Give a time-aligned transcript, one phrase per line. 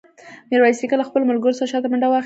[0.49, 2.19] ميرويس نيکه له خپلو ملګرو سره شاته منډه واخيسته.